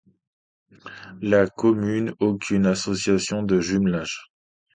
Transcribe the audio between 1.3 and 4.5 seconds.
commune aucune association de jumelage.